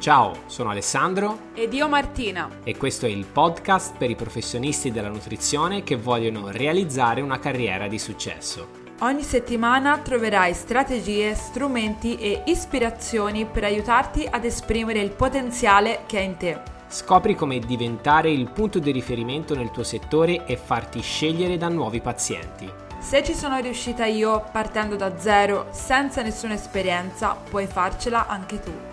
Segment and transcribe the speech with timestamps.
[0.00, 5.10] Ciao, sono Alessandro ed io Martina e questo è il podcast per i professionisti della
[5.10, 8.68] nutrizione che vogliono realizzare una carriera di successo.
[9.00, 16.22] Ogni settimana troverai strategie, strumenti e ispirazioni per aiutarti ad esprimere il potenziale che è
[16.22, 16.58] in te.
[16.88, 22.00] Scopri come diventare il punto di riferimento nel tuo settore e farti scegliere da nuovi
[22.00, 22.72] pazienti.
[22.98, 28.89] Se ci sono riuscita io partendo da zero, senza nessuna esperienza, puoi farcela anche tu.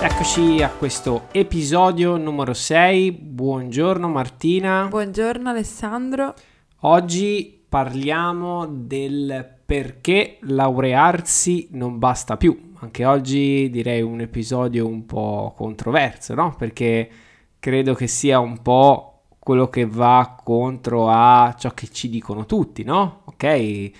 [0.00, 3.12] Eccoci a questo episodio numero 6.
[3.12, 4.86] Buongiorno Martina.
[4.88, 6.34] Buongiorno Alessandro.
[6.80, 12.72] Oggi parliamo del perché laurearsi non basta più.
[12.80, 16.54] Anche oggi direi un episodio un po' controverso, no?
[16.58, 17.10] Perché
[17.58, 22.84] credo che sia un po' quello che va contro a ciò che ci dicono tutti,
[22.84, 23.22] no?
[23.24, 23.90] Ok?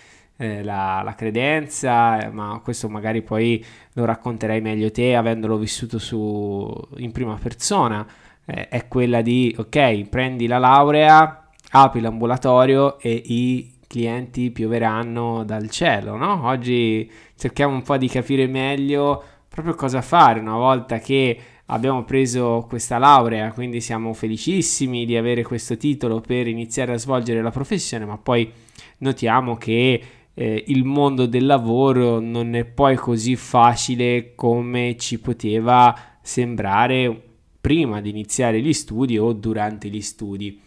[0.43, 6.01] Eh, la, la, credenza, eh, ma questo magari poi lo racconterai meglio te avendolo vissuto
[6.01, 8.05] su, in prima persona,
[8.45, 15.71] eh, è quella di ok, prendi la laurea, apri l'ambulatorio e i clienti pioveranno dal
[15.71, 16.45] cielo, no?
[16.49, 22.67] Oggi cerchiamo un po' di capire meglio proprio cosa fare una volta che abbiamo preso
[22.69, 28.05] questa laurea, quindi siamo felicissimi di avere questo titolo per iniziare a svolgere la professione,
[28.05, 28.51] ma poi
[28.99, 30.03] notiamo che
[30.35, 37.21] eh, il mondo del lavoro non è poi così facile come ci poteva sembrare
[37.61, 40.61] prima di iniziare gli studi o durante gli studi.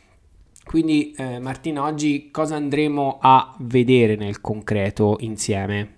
[0.64, 5.94] Quindi eh, Martina, oggi cosa andremo a vedere nel concreto insieme?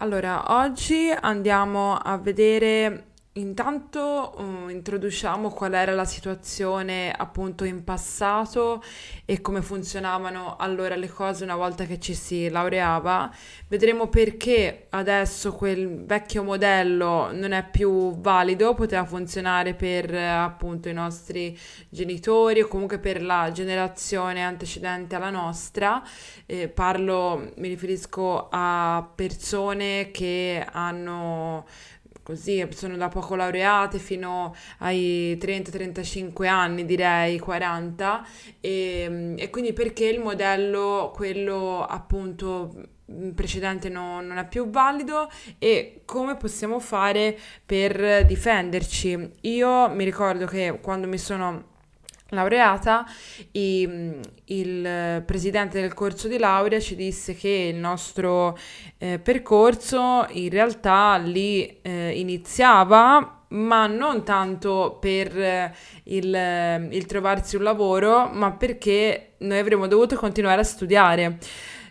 [0.00, 3.07] Allora, oggi andiamo a vedere
[3.38, 8.82] Intanto um, introduciamo qual era la situazione appunto in passato
[9.24, 13.32] e come funzionavano allora le cose una volta che ci si laureava.
[13.68, 20.92] Vedremo perché adesso quel vecchio modello non è più valido, poteva funzionare per appunto i
[20.92, 21.56] nostri
[21.88, 26.02] genitori o comunque per la generazione antecedente alla nostra.
[26.44, 31.66] Eh, parlo, mi riferisco a persone che hanno
[32.28, 38.26] così, sono da poco laureate fino ai 30-35 anni, direi 40,
[38.60, 42.96] e, e, quindi perché il modello, quello appunto
[43.34, 47.34] precedente no, non è più valido e come possiamo fare
[47.64, 49.30] per difenderci.
[49.42, 51.76] Io mi ricordo che quando mi sono
[52.30, 53.06] laureata,
[53.52, 54.16] i,
[54.46, 58.58] il presidente del corso di laurea ci disse che il nostro
[58.98, 65.74] eh, percorso in realtà lì eh, iniziava, ma non tanto per eh,
[66.04, 71.38] il, il trovarsi un lavoro, ma perché noi avremmo dovuto continuare a studiare.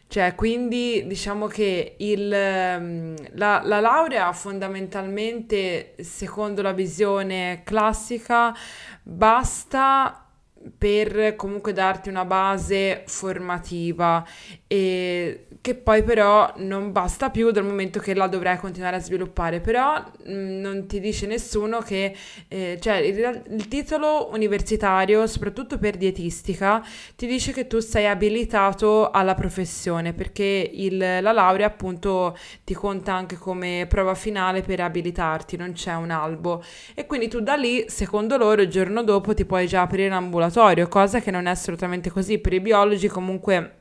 [0.10, 8.56] Cioè, quindi diciamo che il, la, la laurea fondamentalmente, secondo la visione classica,
[9.04, 10.27] basta
[10.76, 14.26] per comunque darti una base formativa
[14.68, 19.60] e che poi però non basta più dal momento che la dovrai continuare a sviluppare,
[19.60, 22.16] però mm, non ti dice nessuno che,
[22.48, 26.82] eh, cioè il, il, titolo universitario, soprattutto per dietistica,
[27.16, 33.14] ti dice che tu sei abilitato alla professione, perché il, la laurea appunto ti conta
[33.14, 36.64] anche come prova finale per abilitarti, non c'è un albo.
[36.94, 40.57] E quindi tu da lì, secondo loro, il giorno dopo ti puoi già aprire l'ambulatorio,
[40.88, 43.74] cosa che non è assolutamente così, per i biologi comunque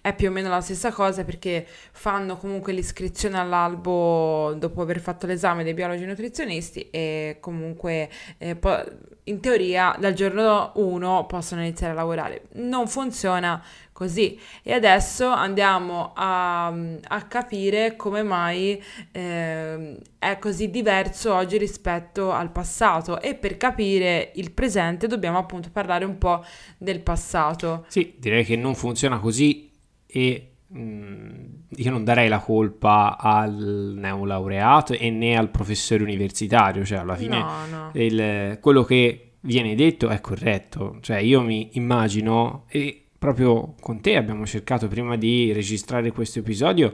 [0.00, 5.26] è più o meno la stessa cosa perché fanno comunque l'iscrizione all'albo dopo aver fatto
[5.26, 8.08] l'esame dei biologi nutrizionisti e comunque
[8.38, 8.84] eh, po-
[9.24, 12.42] in teoria dal giorno 1 possono iniziare a lavorare.
[12.54, 13.62] Non funziona
[13.96, 18.78] così e adesso andiamo a, a capire come mai
[19.10, 25.70] eh, è così diverso oggi rispetto al passato e per capire il presente dobbiamo appunto
[25.72, 26.44] parlare un po'
[26.76, 27.86] del passato.
[27.88, 29.70] Sì, direi che non funziona così
[30.06, 31.44] e mm,
[31.76, 37.38] io non darei la colpa al neolaureato e né al professore universitario, cioè alla fine
[37.38, 37.90] no, no.
[37.94, 44.16] Il, quello che viene detto è corretto, cioè io mi immagino e proprio con te
[44.16, 46.92] abbiamo cercato prima di registrare questo episodio,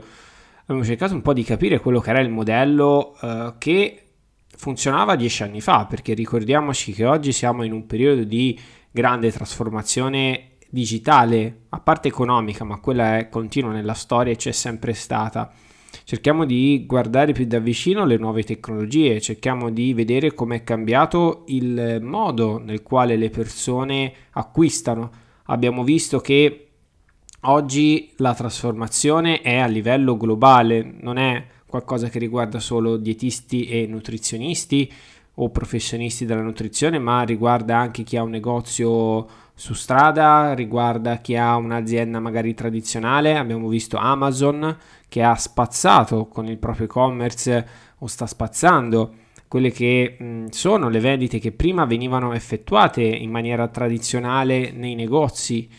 [0.61, 4.03] abbiamo cercato un po' di capire quello che era il modello uh, che
[4.55, 8.59] funzionava dieci anni fa, perché ricordiamoci che oggi siamo in un periodo di
[8.91, 14.93] grande trasformazione digitale, a parte economica, ma quella è continua nella storia e c'è sempre
[14.93, 15.51] stata.
[16.03, 21.43] Cerchiamo di guardare più da vicino le nuove tecnologie, cerchiamo di vedere come è cambiato
[21.47, 25.11] il modo nel quale le persone acquistano.
[25.53, 26.67] Abbiamo visto che
[27.41, 33.85] oggi la trasformazione è a livello globale, non è qualcosa che riguarda solo dietisti e
[33.85, 34.91] nutrizionisti
[35.35, 41.35] o professionisti della nutrizione, ma riguarda anche chi ha un negozio su strada, riguarda chi
[41.35, 43.37] ha un'azienda magari tradizionale.
[43.37, 44.75] Abbiamo visto Amazon
[45.07, 47.67] che ha spazzato con il proprio e-commerce
[47.99, 49.13] o sta spazzando
[49.53, 55.69] quelle che mh, sono le vendite che prima venivano effettuate in maniera tradizionale nei negozi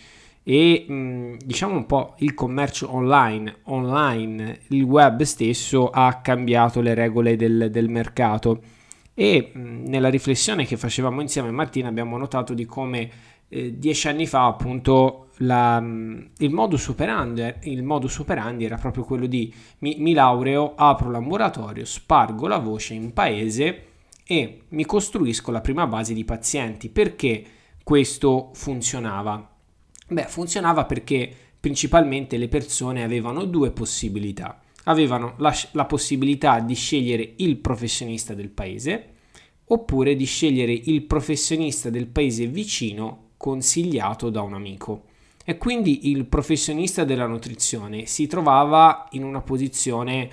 [0.45, 6.95] e mh, diciamo un po' il commercio online, online, il web stesso ha cambiato le
[6.95, 8.63] regole del, del mercato.
[9.13, 13.11] E mh, nella riflessione che facevamo insieme Martina abbiamo notato di come
[13.55, 19.27] eh, dieci anni fa appunto la, il, modus operandi, il modus operandi era proprio quello
[19.27, 23.87] di mi, mi laureo, apro l'ambulatorio, spargo la voce in paese
[24.27, 26.89] e mi costruisco la prima base di pazienti.
[26.89, 27.45] Perché
[27.85, 29.57] questo funzionava?
[30.09, 34.61] Beh, funzionava perché principalmente le persone avevano due possibilità.
[34.87, 39.11] Avevano la, la possibilità di scegliere il professionista del paese
[39.67, 45.05] oppure di scegliere il professionista del paese vicino consigliato da un amico.
[45.45, 50.31] E quindi il professionista della nutrizione si trovava in una posizione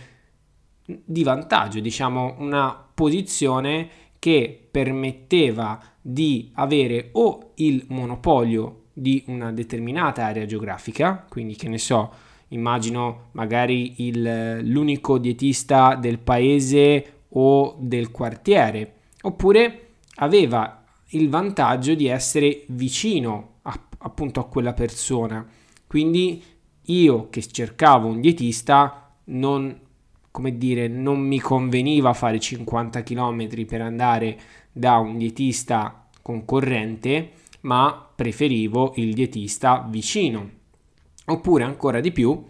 [0.86, 3.90] di vantaggio, diciamo una posizione
[4.20, 11.78] che permetteva di avere o il monopolio di una determinata area geografica, quindi che ne
[11.78, 12.14] so,
[12.50, 20.81] immagino magari il, l'unico dietista del paese o del quartiere, oppure aveva
[21.12, 25.46] il vantaggio di essere vicino a, appunto a quella persona.
[25.88, 26.44] Quindi
[26.86, 29.80] io che cercavo un dietista non,
[30.32, 34.40] come dire, non mi conveniva fare 50 km per andare
[34.72, 37.32] da un dietista concorrente,
[37.62, 40.50] ma preferivo il dietista vicino.
[41.26, 42.44] Oppure ancora di più,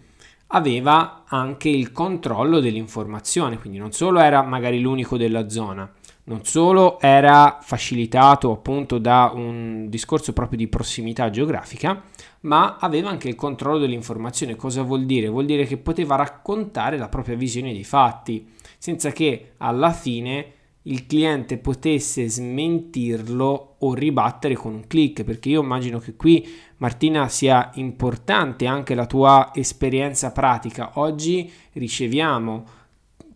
[0.54, 5.90] aveva anche il controllo dell'informazione, quindi non solo era magari l'unico della zona,
[6.24, 12.02] non solo era facilitato appunto da un discorso proprio di prossimità geografica,
[12.40, 14.56] ma aveva anche il controllo dell'informazione.
[14.56, 15.28] Cosa vuol dire?
[15.28, 18.48] Vuol dire che poteva raccontare la propria visione dei fatti,
[18.78, 20.52] senza che alla fine
[20.86, 26.48] il cliente potesse smentirlo o ribattere con un click, perché io immagino che qui
[26.78, 30.92] Martina sia importante anche la tua esperienza pratica.
[30.94, 32.64] Oggi riceviamo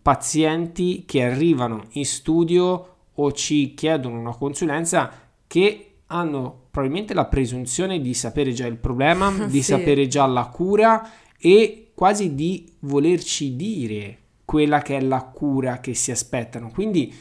[0.06, 5.10] pazienti che arrivano in studio o ci chiedono una consulenza
[5.48, 9.72] che hanno probabilmente la presunzione di sapere già il problema, di sì.
[9.72, 15.94] sapere già la cura e quasi di volerci dire quella che è la cura che
[15.94, 16.70] si aspettano.
[16.72, 17.12] Quindi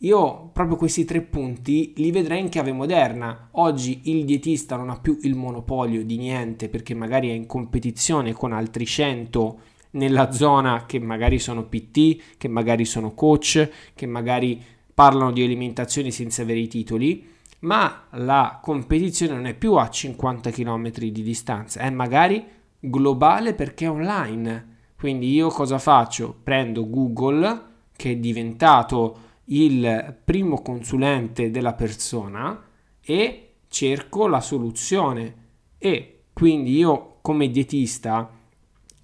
[0.00, 3.48] io proprio questi tre punti li vedrei in chiave moderna.
[3.52, 8.34] Oggi il dietista non ha più il monopolio di niente perché magari è in competizione
[8.34, 9.60] con altri 100
[9.92, 14.62] nella zona che magari sono PT, che magari sono coach, che magari
[14.92, 20.50] parlano di alimentazione senza avere i titoli, ma la competizione non è più a 50
[20.50, 22.44] km di distanza, è magari
[22.78, 24.74] globale perché è online.
[24.96, 26.34] Quindi io cosa faccio?
[26.42, 32.62] Prendo Google che è diventato il primo consulente della persona
[33.00, 35.44] e cerco la soluzione
[35.78, 38.30] e quindi io come dietista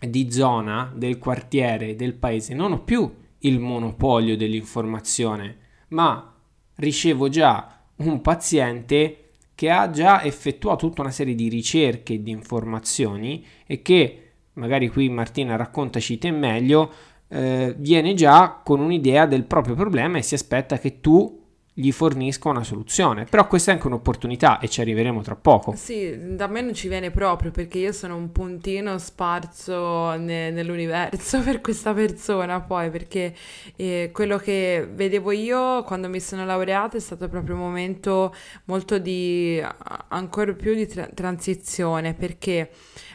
[0.08, 5.56] di zona del quartiere del paese non ho più il monopolio dell'informazione
[5.88, 6.34] ma
[6.76, 13.44] ricevo già un paziente che ha già effettuato tutta una serie di ricerche di informazioni
[13.66, 16.92] e che magari qui Martina raccontaci te meglio
[17.28, 21.41] eh, viene già con un'idea del proprio problema e si aspetta che tu
[21.74, 23.24] gli fornisca una soluzione.
[23.24, 25.74] Però questa è anche un'opportunità e ci arriveremo tra poco.
[25.74, 31.40] Sì, da me non ci viene proprio perché io sono un puntino sparso ne- nell'universo
[31.42, 33.34] per questa persona poi perché
[33.76, 38.98] eh, quello che vedevo io quando mi sono laureata è stato proprio un momento molto
[38.98, 39.62] di
[40.08, 42.70] ancora più di tra- transizione perché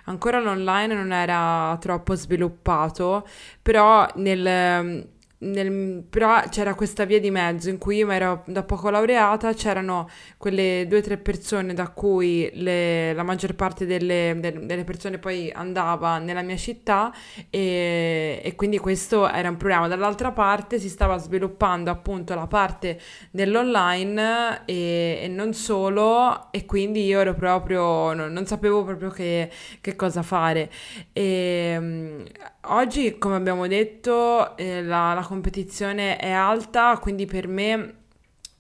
[0.06, 3.28] ancora l'online non era troppo sviluppato,
[3.62, 8.64] però nel nel, però c'era questa via di mezzo in cui io mi ero da
[8.64, 14.36] poco laureata, c'erano quelle due o tre persone da cui le, la maggior parte delle,
[14.40, 17.14] de, delle, persone poi andava nella mia città
[17.50, 19.88] e, e, quindi questo era un problema.
[19.88, 27.06] Dall'altra parte si stava sviluppando appunto la parte dell'online e, e non solo e quindi
[27.06, 29.52] io ero proprio, non, non sapevo proprio che,
[29.82, 30.72] che cosa fare.
[31.14, 32.26] E,
[32.70, 37.96] Oggi, come abbiamo detto, eh, la, la competizione è alta, quindi per me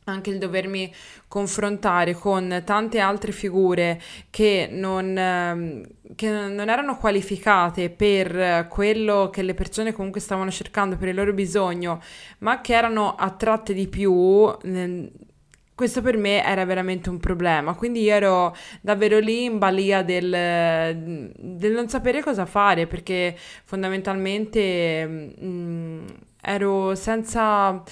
[0.06, 0.94] anche il dovermi
[1.28, 5.84] confrontare con tante altre figure che non, ehm,
[6.16, 11.34] che non, erano qualificate per quello che le persone comunque stavano cercando, per il loro
[11.34, 12.02] bisogno,
[12.40, 14.56] ma che erano attratte di più.
[15.77, 21.31] Questo per me era veramente un problema, quindi io ero davvero lì in balia del,
[21.38, 26.05] del non sapere cosa fare, perché fondamentalmente mh, mm,
[26.41, 27.84] ero senza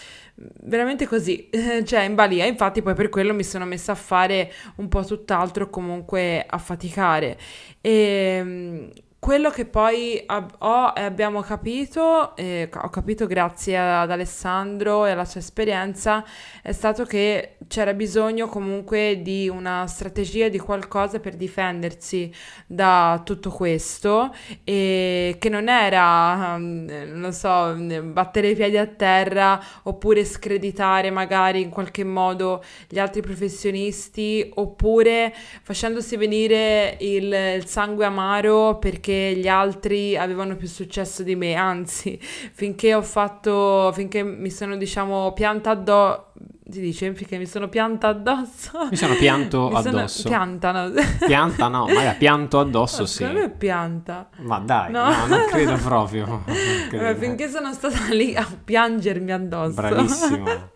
[0.64, 1.48] veramente così,
[1.86, 2.46] cioè in balia.
[2.46, 7.38] Infatti, poi per quello mi sono messa a fare un po' tutt'altro, comunque a faticare.
[7.82, 7.92] E
[8.40, 8.90] ehm,
[9.26, 15.26] quello che poi ho e abbiamo capito, eh, ho capito grazie ad Alessandro e alla
[15.26, 16.24] sua esperienza,
[16.62, 22.32] è stato che c'era bisogno comunque di una strategia, di qualcosa per difendersi
[22.68, 24.32] da tutto questo
[24.64, 31.62] e che non era, mm, non so, battere i piedi a terra oppure screditare magari
[31.62, 39.48] in qualche modo gli altri professionisti oppure facendosi venire il, il sangue amaro perché gli
[39.48, 45.72] altri avevano più successo di me, anzi, finché ho fatto, finché mi sono, diciamo, pianta
[45.72, 46.34] addosso,
[46.68, 48.88] si dice finché mi sono pianta addosso.
[48.90, 50.22] Mi sono pianto mi addosso.
[50.22, 50.30] Sono...
[50.30, 50.92] Pianta, no?
[51.26, 53.24] Pianta no, ma pianto addosso no, sì.
[53.24, 54.30] Non è pianta.
[54.38, 56.26] Ma dai, no, no non credo proprio.
[56.26, 56.44] Non
[56.90, 57.04] credo.
[57.04, 59.74] Vabbè, finché sono stata lì a piangermi addosso.
[59.76, 60.72] Bravissimo.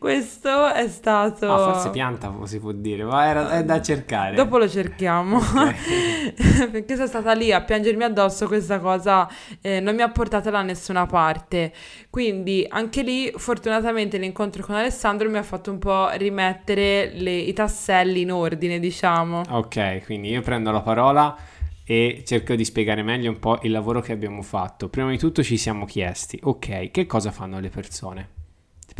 [0.00, 1.52] Questo è stato...
[1.52, 4.34] Ah, forse pianta si può dire, ma era, è da cercare.
[4.34, 5.36] Dopo lo cerchiamo.
[5.36, 6.70] Okay.
[6.72, 9.28] Perché sono stata lì a piangermi addosso, questa cosa
[9.60, 11.74] eh, non mi ha portata da nessuna parte.
[12.08, 17.52] Quindi anche lì, fortunatamente, l'incontro con Alessandro mi ha fatto un po' rimettere le, i
[17.52, 19.42] tasselli in ordine, diciamo.
[19.50, 21.36] Ok, quindi io prendo la parola
[21.84, 24.88] e cerco di spiegare meglio un po' il lavoro che abbiamo fatto.
[24.88, 28.39] Prima di tutto ci siamo chiesti, ok, che cosa fanno le persone?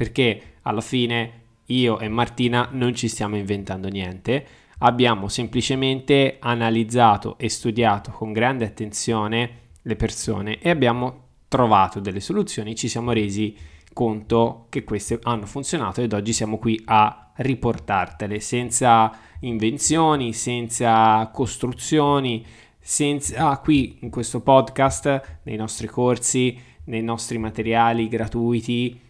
[0.00, 1.32] Perché alla fine
[1.66, 4.46] io e Martina non ci stiamo inventando niente,
[4.78, 9.50] abbiamo semplicemente analizzato e studiato con grande attenzione
[9.82, 13.54] le persone e abbiamo trovato delle soluzioni, ci siamo resi
[13.92, 22.42] conto che queste hanno funzionato ed oggi siamo qui a riportartele senza invenzioni, senza costruzioni,
[22.78, 29.08] senza qui in questo podcast, nei nostri corsi, nei nostri materiali gratuiti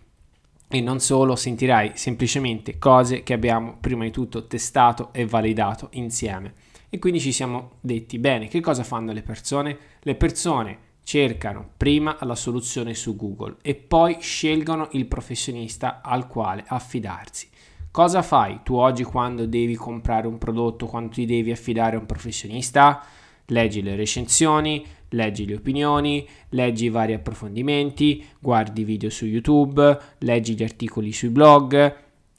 [0.72, 6.54] e non solo sentirai semplicemente cose che abbiamo prima di tutto testato e validato insieme.
[6.88, 9.76] E quindi ci siamo detti, bene, che cosa fanno le persone?
[9.98, 16.62] Le persone cercano prima la soluzione su Google e poi scelgono il professionista al quale
[16.64, 17.48] affidarsi.
[17.90, 22.06] Cosa fai tu oggi quando devi comprare un prodotto, quando ti devi affidare a un
[22.06, 23.04] professionista?
[23.46, 30.54] Leggi le recensioni, leggi le opinioni, leggi i vari approfondimenti, guardi video su YouTube, leggi
[30.54, 31.96] gli articoli sui blog.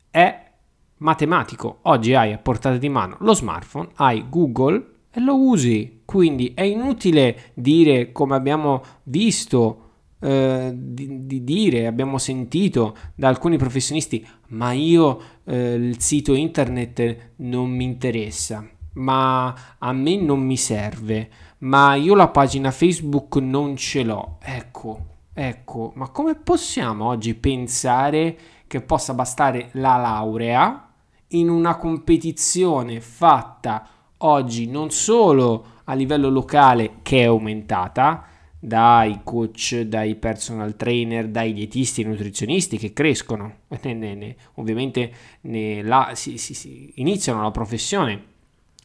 [0.10, 0.51] È
[0.98, 1.80] matematico.
[1.84, 6.01] Oggi hai a portata di mano lo smartphone, hai Google e lo usi.
[6.06, 13.58] Quindi è inutile dire come abbiamo visto eh, di, di, dire, abbiamo sentito da alcuni
[13.58, 20.58] professionisti, ma io eh, il sito internet non mi interessa, ma a me non mi
[20.58, 21.30] serve
[21.62, 24.38] ma io la pagina Facebook non ce l'ho.
[24.41, 28.38] Ecco, ecco, ma come possiamo oggi pensare
[28.68, 30.89] che possa bastare la laurea
[31.30, 33.88] in una competizione fatta
[34.18, 38.25] oggi non solo a livello locale che è aumentata
[38.60, 46.12] dai coach, dai personal trainer, dai dietisti e nutrizionisti che crescono, ne, ne, ovviamente la,
[46.13, 48.30] si, si, si iniziano la professione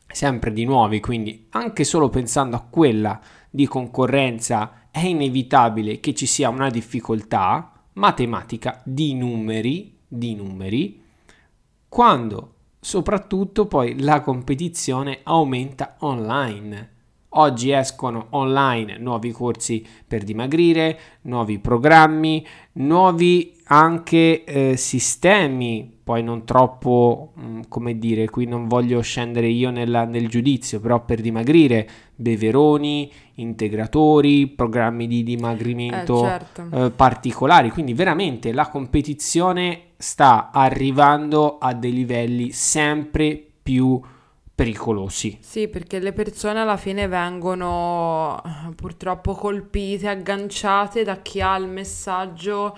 [0.07, 3.21] sempre di nuovi, quindi anche solo pensando a quella
[3.51, 11.03] di concorrenza è inevitabile che ci sia una difficoltà matematica di numeri, di numeri,
[11.89, 16.95] quando soprattutto poi la competizione aumenta online.
[17.31, 26.45] Oggi escono online nuovi corsi per dimagrire, nuovi programmi, nuovi anche eh, sistemi poi non
[26.45, 31.21] troppo, mh, mm, come dire, qui non voglio scendere io nella, nel giudizio, però per
[31.21, 36.69] dimagrire, beveroni, integratori, programmi di dimagrimento eh, certo.
[36.71, 44.01] eh, particolari, quindi veramente la competizione sta arrivando a dei livelli sempre più
[44.57, 45.37] pericolosi.
[45.43, 48.43] Sì, perché le persone alla fine vengono
[48.75, 52.77] purtroppo colpite, agganciate da chi ha il messaggio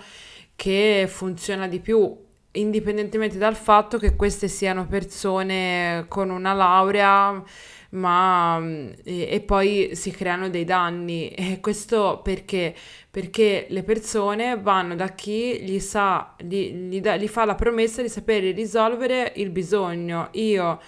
[0.57, 7.43] che funziona di più indipendentemente dal fatto che queste siano persone con una laurea
[7.91, 8.59] ma
[9.03, 11.29] e, e poi si creano dei danni.
[11.29, 12.75] E questo perché?
[13.09, 18.01] Perché le persone vanno da chi gli sa, gli, gli, da, gli fa la promessa
[18.01, 20.29] di sapere risolvere il bisogno.
[20.33, 20.79] Io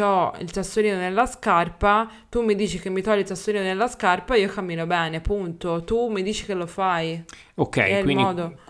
[0.00, 4.36] ho il sassolino nella scarpa, tu mi dici che mi togli il sassolino nella scarpa,
[4.36, 5.84] io cammino bene, punto.
[5.84, 7.22] Tu mi dici che lo fai.
[7.56, 8.24] Ok, quindi,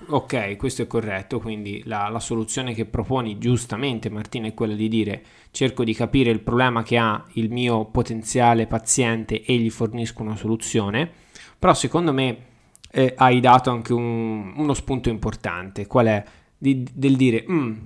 [0.08, 4.88] ok, questo è corretto, quindi la, la, soluzione che proponi giustamente Martina è quella di
[4.88, 10.22] dire cerco di capire il problema che ha il mio potenziale paziente e gli fornisco
[10.22, 11.08] una soluzione,
[11.58, 12.36] però secondo me
[12.90, 16.24] eh, hai dato anche un, uno spunto importante, qual è?
[16.58, 17.76] Di, del dire, mm,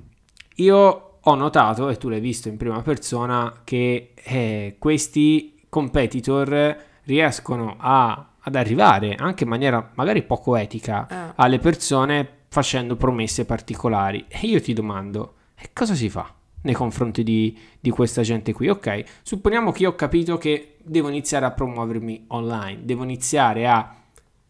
[0.57, 7.77] io ho notato, e tu l'hai visto in prima persona, che eh, questi competitor riescono
[7.79, 11.33] a, ad arrivare anche in maniera magari poco etica eh.
[11.37, 14.25] alle persone facendo promesse particolari.
[14.29, 18.69] E io ti domando, e cosa si fa nei confronti di, di questa gente qui?
[18.69, 23.95] Ok, supponiamo che io ho capito che devo iniziare a promuovermi online, devo iniziare a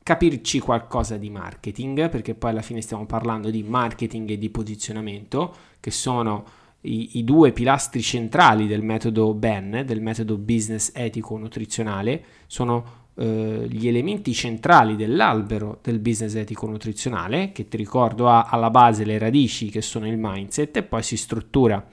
[0.02, 5.54] capirci qualcosa di marketing, perché poi alla fine stiamo parlando di marketing e di posizionamento,
[5.80, 6.44] che sono
[6.86, 13.66] i, i, due pilastri centrali del metodo BEN, del metodo business etico nutrizionale, sono eh,
[13.68, 19.18] gli elementi centrali dell'albero del business etico nutrizionale, che ti ricordo ha alla base le
[19.18, 21.84] radici che sono il mindset e poi si struttura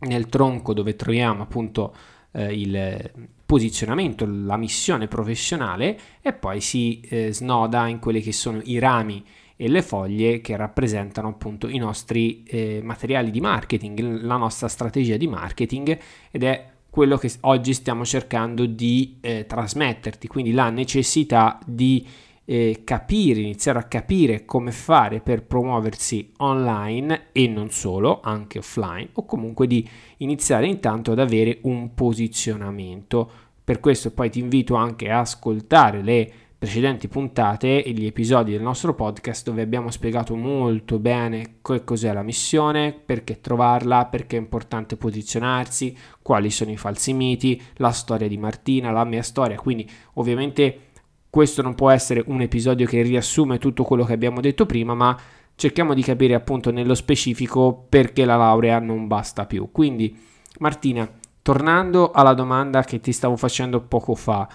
[0.00, 1.94] nel tronco dove troviamo appunto
[2.32, 3.10] eh, il
[3.46, 9.24] posizionamento, la missione professionale e poi si eh, snoda in quelli che sono i rami
[9.56, 15.16] e le foglie che rappresentano appunto i nostri eh, materiali di marketing, la nostra strategia
[15.16, 15.98] di marketing
[16.30, 22.06] ed è quello che oggi stiamo cercando di eh, trasmetterti, quindi la necessità di
[22.44, 29.08] eh, capire, iniziare a capire come fare per promuoversi online e non solo, anche offline,
[29.14, 33.30] o comunque di iniziare intanto ad avere un posizionamento.
[33.64, 38.62] Per questo poi ti invito anche a ascoltare le precedenti puntate e gli episodi del
[38.62, 44.40] nostro podcast dove abbiamo spiegato molto bene che cos'è la missione, perché trovarla, perché è
[44.40, 49.88] importante posizionarsi, quali sono i falsi miti, la storia di Martina, la mia storia, quindi
[50.14, 50.90] ovviamente
[51.28, 55.18] questo non può essere un episodio che riassume tutto quello che abbiamo detto prima, ma
[55.56, 59.70] cerchiamo di capire appunto nello specifico perché la laurea non basta più.
[59.72, 60.16] Quindi
[60.60, 61.10] Martina,
[61.42, 64.48] tornando alla domanda che ti stavo facendo poco fa,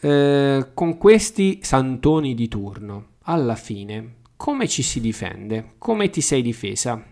[0.00, 5.74] eh, con questi santoni di turno, alla fine, come ci si difende?
[5.78, 7.02] Come ti sei difesa?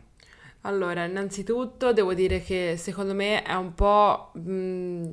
[0.62, 4.30] Allora, innanzitutto devo dire che secondo me è un po'...
[4.34, 5.08] Mh,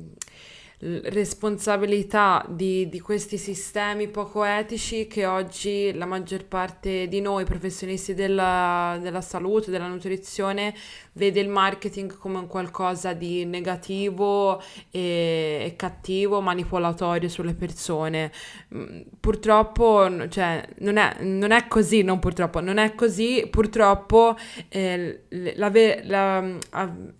[0.84, 8.14] responsabilità di, di, questi sistemi poco etici che oggi la maggior parte di noi professionisti
[8.14, 10.74] della, della salute, della nutrizione,
[11.12, 18.32] vede il marketing come un qualcosa di negativo e, e cattivo, manipolatorio sulle persone.
[18.74, 24.36] Mm, purtroppo, cioè, non è, non è così, non purtroppo, non è così, purtroppo
[24.68, 25.70] eh, la,
[26.02, 26.56] la,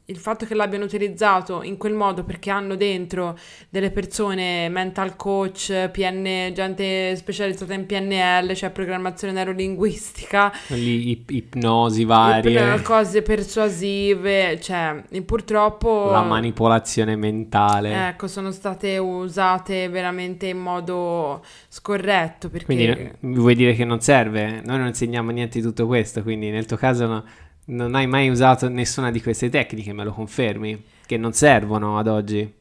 [0.07, 5.91] il fatto che l'abbiano utilizzato in quel modo perché hanno dentro delle persone mental coach,
[5.91, 16.11] PN, gente specializzata in PNL, cioè programmazione neurolinguistica, Lì, ipnosi varie, cose persuasive, cioè purtroppo
[16.11, 18.09] la manipolazione mentale.
[18.09, 24.61] Ecco, sono state usate veramente in modo scorretto perché Quindi vuoi dire che non serve?
[24.65, 27.25] Noi non insegniamo niente di tutto questo, quindi nel tuo caso no,
[27.67, 30.85] non hai mai usato nessuna di queste tecniche, me lo confermi?
[31.07, 32.61] Che non servono ad oggi?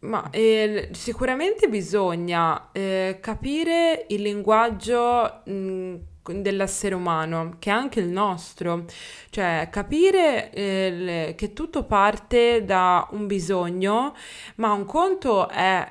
[0.00, 5.94] Ma eh, sicuramente bisogna eh, capire il linguaggio mh,
[6.40, 8.86] dell'essere umano, che è anche il nostro,
[9.28, 14.14] cioè capire eh, le, che tutto parte da un bisogno,
[14.56, 15.86] ma un conto è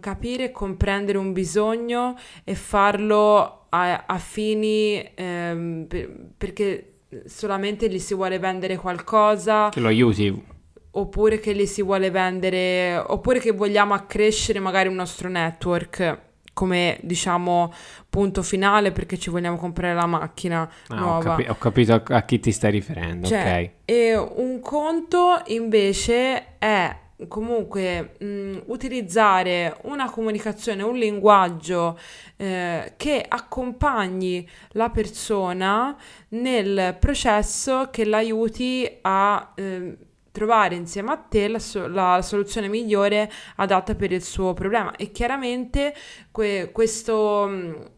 [0.00, 6.90] capire e comprendere un bisogno e farlo a, a fini ehm, per, perché
[7.26, 9.70] solamente gli si vuole vendere qualcosa.
[9.70, 10.52] Che lo aiuti
[10.94, 16.98] oppure che li si vuole vendere, oppure che vogliamo accrescere magari un nostro network come
[17.02, 17.72] diciamo
[18.08, 21.16] punto finale perché ci vogliamo comprare la macchina ah, nuova.
[21.16, 23.90] Ho, capi- ho, capito a chi ti stai riferendo, cioè, ok.
[23.90, 26.96] E un conto invece è
[27.28, 31.98] comunque mh, utilizzare una comunicazione, un linguaggio
[32.36, 35.96] eh, che accompagni la persona
[36.30, 39.96] nel processo che l'aiuti a eh,
[40.34, 44.96] trovare insieme a te la, so- la, soluzione migliore adatta per il suo problema.
[44.96, 45.94] E chiaramente
[46.32, 47.92] que- questo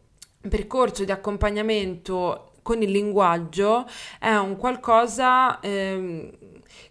[0.47, 3.87] percorso di accompagnamento con il linguaggio
[4.19, 6.31] è un qualcosa eh,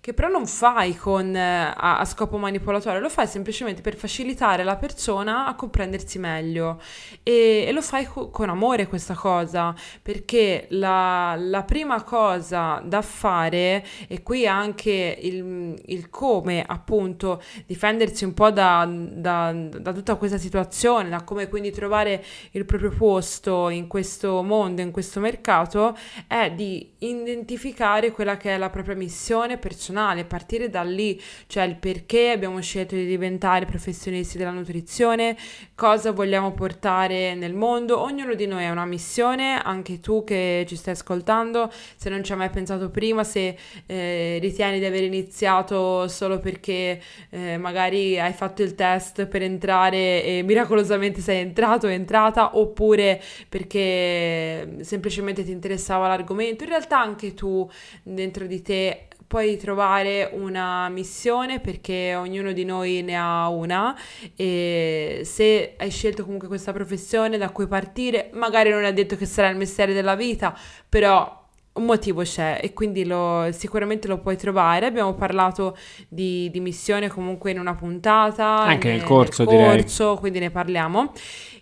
[0.00, 4.62] che però non fai con, eh, a, a, scopo manipolatorio, lo fai semplicemente per facilitare
[4.64, 6.80] la persona a comprendersi meglio.
[7.22, 13.02] E, e lo fai co- con amore questa cosa, perché la, la, prima cosa da
[13.02, 20.14] fare, e qui anche il, il come appunto difendersi un po' da, da, da tutta
[20.16, 25.96] questa situazione, da come quindi trovare il proprio posto in questo mondo, in questo mercato,
[26.26, 29.75] è di identificare quella che è la propria missione personale,
[30.24, 35.36] partire da lì, cioè il perché abbiamo scelto di diventare professionisti della nutrizione,
[35.74, 38.00] cosa vogliamo portare nel mondo.
[38.00, 42.32] Ognuno di noi ha una missione, anche tu che ci stai ascoltando, se non ci
[42.32, 48.32] hai mai pensato prima, se eh, ritieni di aver iniziato solo perché eh, magari hai
[48.32, 55.50] fatto il test per entrare e miracolosamente sei entrato o entrata, oppure perché semplicemente ti
[55.50, 56.64] interessava l'argomento.
[56.64, 57.68] In realtà anche tu
[58.02, 63.96] dentro di te puoi trovare una missione perché ognuno di noi ne ha una
[64.36, 69.26] e se hai scelto comunque questa professione da cui partire, magari non è detto che
[69.26, 70.56] sarà il mestiere della vita,
[70.88, 71.44] però
[71.76, 74.86] un motivo c'è e quindi lo, sicuramente lo puoi trovare.
[74.86, 75.76] Abbiamo parlato
[76.08, 78.58] di, di missione comunque in una puntata.
[78.58, 80.18] Anche nel, nel corso, nel corso direi.
[80.18, 81.12] quindi ne parliamo.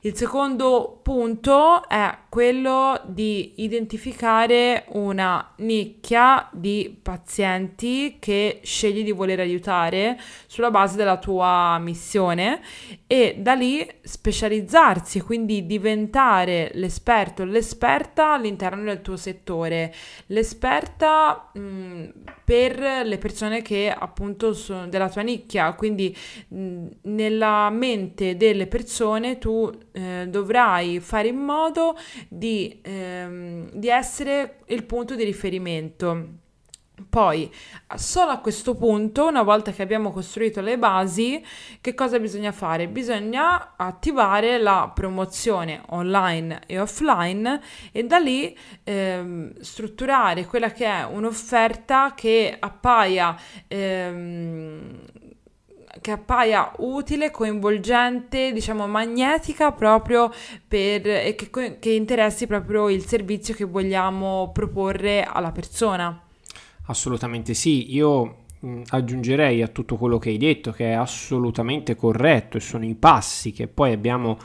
[0.07, 9.41] Il secondo punto è quello di identificare una nicchia di pazienti che scegli di voler
[9.41, 12.61] aiutare sulla base della tua missione
[13.07, 19.91] e da lì specializzarsi, quindi diventare l'esperto, l'esperta all'interno del tuo settore,
[20.27, 22.05] l'esperta mh,
[22.45, 26.17] per le persone che appunto sono della tua nicchia, quindi
[26.49, 31.97] mh, nella mente delle persone tu eh, dovrai fare in modo
[32.29, 36.43] di, ehm, di essere il punto di riferimento.
[37.09, 37.53] Poi,
[37.97, 41.45] solo a questo punto, una volta che abbiamo costruito le basi,
[41.81, 42.87] che cosa bisogna fare?
[42.87, 51.05] Bisogna attivare la promozione online e offline e da lì ehm, strutturare quella che è
[51.05, 55.01] un'offerta che appaia ehm,
[56.01, 60.31] che appaia utile, coinvolgente, diciamo magnetica proprio
[60.67, 66.24] per e che, che interessi proprio il servizio che vogliamo proporre alla persona.
[66.87, 68.43] Assolutamente sì, io
[68.89, 73.53] aggiungerei a tutto quello che hai detto che è assolutamente corretto e sono i passi
[73.53, 74.39] che poi abbiamo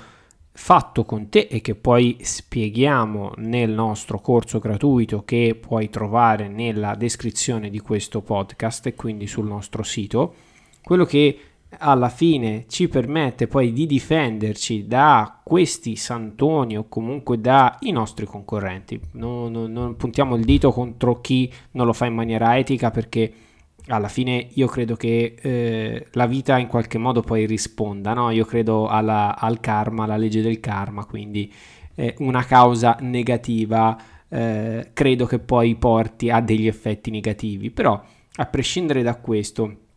[0.52, 6.96] fatto con te e che poi spieghiamo nel nostro corso gratuito che puoi trovare nella
[6.96, 10.36] descrizione di questo podcast e quindi sul nostro sito.
[10.82, 11.40] Quello che
[11.78, 19.00] alla fine ci permette poi di difenderci da questi santoni o comunque dai nostri concorrenti.
[19.14, 23.32] Non, non, non, puntiamo il dito contro chi non lo fa in maniera etica perché
[23.88, 28.30] alla fine io credo che eh, la vita in qualche modo poi risponda, no?
[28.30, 31.52] io credo alla, al karma, alla legge del karma, quindi
[31.96, 38.02] eh, una causa negativa eh, credo che poi porti a degli effetti negativi, però
[38.36, 39.88] a prescindere da questo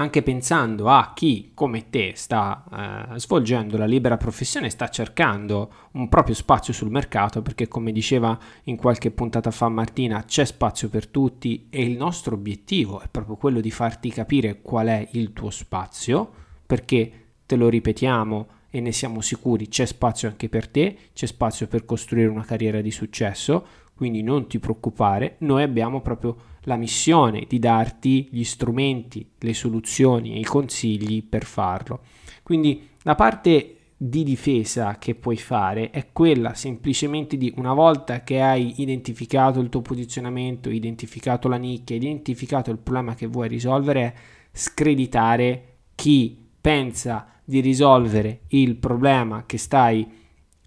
[0.00, 6.08] anche pensando a chi come te sta eh, svolgendo la libera professione, sta cercando un
[6.08, 11.06] proprio spazio sul mercato, perché come diceva in qualche puntata fa Martina, c'è spazio per
[11.06, 15.50] tutti e il nostro obiettivo è proprio quello di farti capire qual è il tuo
[15.50, 16.30] spazio,
[16.64, 17.12] perché
[17.44, 21.84] te lo ripetiamo e ne siamo sicuri, c'è spazio anche per te, c'è spazio per
[21.84, 27.58] costruire una carriera di successo, quindi non ti preoccupare, noi abbiamo proprio la missione di
[27.58, 32.00] darti gli strumenti, le soluzioni e i consigli per farlo.
[32.42, 38.40] Quindi la parte di difesa che puoi fare è quella semplicemente di una volta che
[38.40, 44.16] hai identificato il tuo posizionamento, identificato la nicchia, identificato il problema che vuoi risolvere,
[44.52, 50.06] screditare chi pensa di risolvere il problema che stai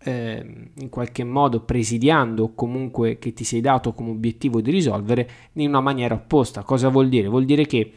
[0.04, 5.30] eh, in qualche modo presidiando o comunque che ti sei dato come obiettivo di risolvere
[5.54, 6.64] in una maniera opposta.
[6.64, 7.28] Cosa vuol dire?
[7.28, 7.92] Vuol dire che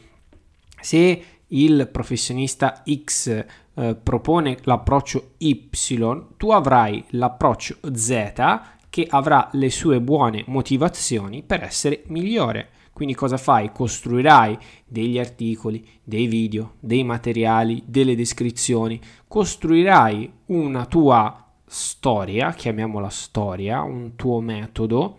[0.79, 5.69] se il professionista X eh, propone l'approccio Y,
[6.37, 8.33] tu avrai l'approccio Z
[8.89, 12.69] che avrà le sue buone motivazioni per essere migliore.
[12.91, 13.71] Quindi cosa fai?
[13.71, 23.81] Costruirai degli articoli, dei video, dei materiali, delle descrizioni, costruirai una tua storia, chiamiamola storia,
[23.81, 25.17] un tuo metodo,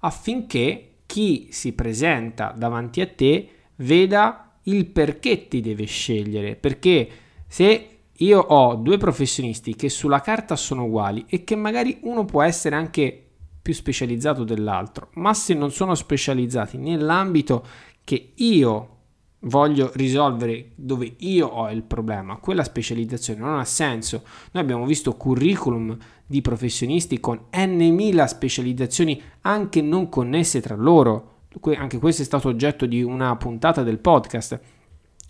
[0.00, 6.56] affinché chi si presenta davanti a te veda il perché ti deve scegliere.
[6.56, 7.08] Perché
[7.48, 12.42] se io ho due professionisti che sulla carta sono uguali e che magari uno può
[12.42, 13.22] essere anche
[13.62, 17.66] più specializzato dell'altro, ma se non sono specializzati nell'ambito
[18.04, 18.95] che io
[19.40, 24.22] voglio risolvere dove io ho il problema, quella specializzazione non ha senso.
[24.52, 25.96] Noi abbiamo visto curriculum
[26.26, 31.34] di professionisti con n specializzazioni anche non connesse tra loro.
[31.76, 34.60] Anche questo è stato oggetto di una puntata del podcast.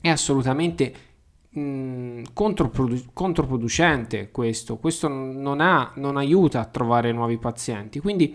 [0.01, 0.95] È assolutamente
[1.51, 4.77] mh, controprodu- controproducente questo.
[4.79, 8.01] Questo non, ha, non aiuta a trovare nuovi pazienti.
[8.01, 8.35] Quindi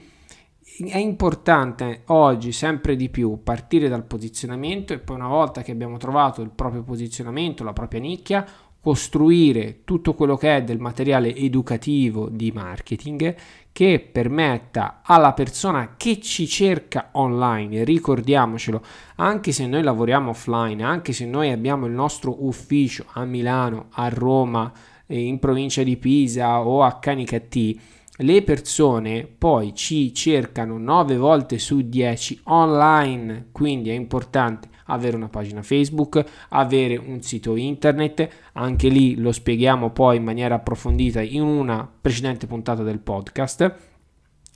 [0.77, 5.97] è importante oggi sempre di più partire dal posizionamento e poi una volta che abbiamo
[5.97, 8.45] trovato il proprio posizionamento, la propria nicchia,
[8.81, 13.35] costruire tutto quello che è del materiale educativo di marketing
[13.71, 18.81] che permetta alla persona che ci cerca online, ricordiamocelo,
[19.17, 24.09] anche se noi lavoriamo offline, anche se noi abbiamo il nostro ufficio a Milano, a
[24.09, 24.71] Roma,
[25.07, 27.79] in provincia di Pisa o a Canicattì,
[28.21, 35.29] le persone poi ci cercano 9 volte su 10 online, quindi è importante avere una
[35.29, 41.41] pagina Facebook, avere un sito internet, anche lì lo spieghiamo poi in maniera approfondita in
[41.41, 43.75] una precedente puntata del podcast,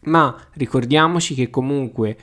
[0.04, 2.18] ma ricordiamoci che comunque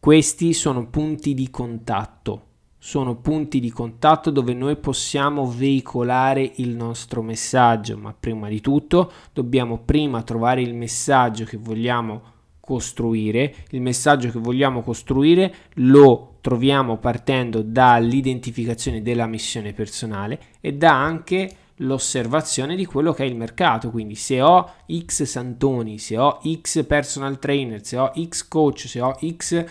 [0.00, 2.47] questi sono punti di contatto
[2.78, 9.10] sono punti di contatto dove noi possiamo veicolare il nostro messaggio, ma prima di tutto
[9.32, 13.54] dobbiamo prima trovare il messaggio che vogliamo costruire.
[13.70, 21.50] Il messaggio che vogliamo costruire lo troviamo partendo dall'identificazione della missione personale e da anche
[21.76, 23.90] l'osservazione di quello che è il mercato.
[23.90, 29.00] Quindi se ho X santoni, se ho X personal trainer, se ho X coach, se
[29.00, 29.64] ho X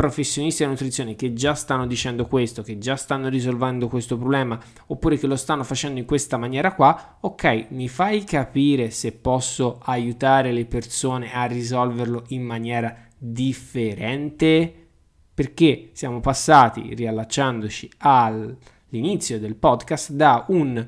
[0.00, 5.18] professionisti della nutrizione che già stanno dicendo questo, che già stanno risolvendo questo problema, oppure
[5.18, 10.52] che lo stanno facendo in questa maniera qua, ok, mi fai capire se posso aiutare
[10.52, 14.72] le persone a risolverlo in maniera differente?
[15.34, 20.82] Perché siamo passati, riallacciandoci all'inizio del podcast, da un,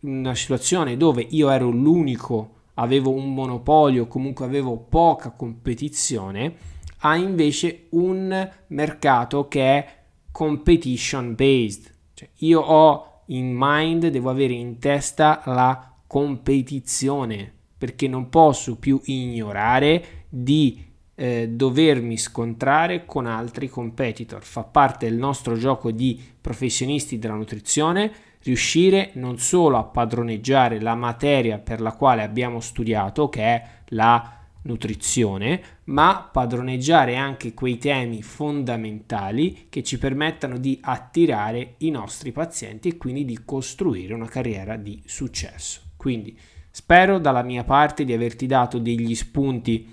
[0.00, 6.72] una situazione dove io ero l'unico, avevo un monopolio, comunque avevo poca competizione,
[7.06, 11.92] ha invece un mercato che è competition based.
[12.14, 19.00] Cioè io ho in mind, devo avere in testa la competizione perché non posso più
[19.04, 20.82] ignorare di
[21.14, 24.42] eh, dovermi scontrare con altri competitor.
[24.42, 28.12] Fa parte del nostro gioco di professionisti della nutrizione
[28.44, 34.38] riuscire non solo a padroneggiare la materia per la quale abbiamo studiato, che è la
[34.62, 42.88] nutrizione, ma padroneggiare anche quei temi fondamentali che ci permettano di attirare i nostri pazienti
[42.88, 45.82] e quindi di costruire una carriera di successo.
[45.96, 46.38] Quindi
[46.70, 49.86] spero dalla mia parte di averti dato degli spunti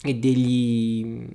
[0.00, 1.26] e degli,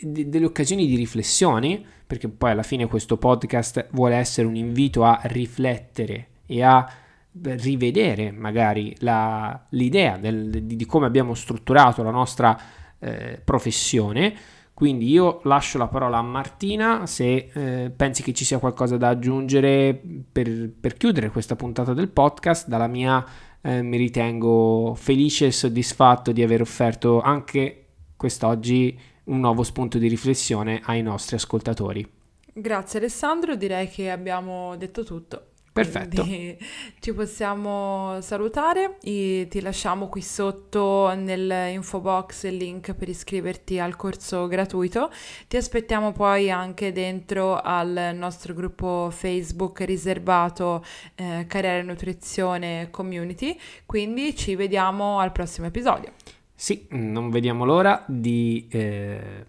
[0.00, 5.04] de, delle occasioni di riflessione, perché poi alla fine questo podcast vuole essere un invito
[5.04, 6.92] a riflettere e a
[7.32, 12.58] rivedere magari la, l'idea del, di, di, come abbiamo strutturato la nostra
[13.00, 14.34] eh, professione.
[14.72, 19.08] Quindi io lascio la parola a Martina se eh, pensi che ci sia qualcosa da
[19.08, 20.00] aggiungere
[20.32, 22.66] per, per chiudere questa puntata del podcast.
[22.66, 23.22] Dalla mia
[23.60, 30.08] eh, mi ritengo felice e soddisfatto di aver offerto anche quest'oggi un nuovo spunto di
[30.08, 32.10] riflessione ai nostri ascoltatori.
[32.52, 35.49] Grazie Alessandro, direi che abbiamo detto tutto.
[35.72, 36.22] Perfetto.
[36.22, 36.58] Quindi
[36.98, 43.94] ci possiamo salutare e ti lasciamo qui sotto nell'info box il link per iscriverti al
[43.94, 45.10] corso gratuito.
[45.46, 53.56] Ti aspettiamo poi anche dentro al nostro gruppo Facebook riservato eh, Carriera e Nutrizione Community.
[53.86, 56.12] Quindi ci vediamo al prossimo episodio.
[56.52, 59.46] Sì, non vediamo l'ora di eh,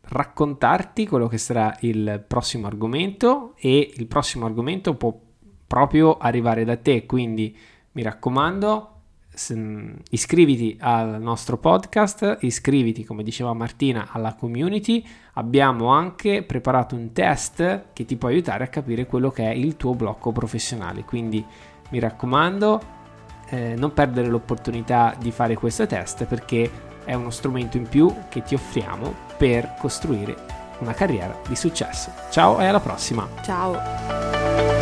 [0.00, 5.16] raccontarti quello che sarà il prossimo argomento e il prossimo argomento può
[5.66, 7.06] proprio arrivare da te.
[7.06, 7.56] Quindi
[7.92, 8.90] mi raccomando,
[10.10, 15.04] iscriviti al nostro podcast, iscriviti, come diceva Martina, alla community.
[15.34, 19.76] Abbiamo anche preparato un test che ti può aiutare a capire quello che è il
[19.76, 21.04] tuo blocco professionale.
[21.04, 21.44] Quindi
[21.90, 22.80] mi raccomando,
[23.48, 26.70] eh, non perdere l'opportunità di fare questo test perché
[27.04, 30.34] è uno strumento in più che ti offriamo per costruire
[30.80, 32.10] una carriera di successo.
[32.30, 33.26] Ciao e alla prossima.
[33.42, 34.75] Ciao.